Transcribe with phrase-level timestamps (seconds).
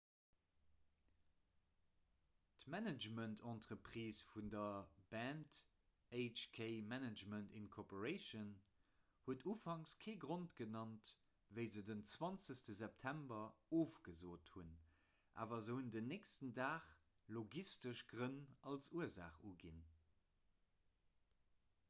[2.61, 4.77] d'managemententreprise vun der
[5.11, 5.57] band
[6.19, 7.77] hk management inc
[9.27, 11.11] huet ufangs kee grond genannt
[11.59, 13.45] wéi se den 20 september
[13.83, 14.73] ofgesot hunn
[15.45, 16.91] awer se hunn den nächsten dag
[17.39, 18.43] logistesch grënn
[18.73, 19.89] als ursaach uginn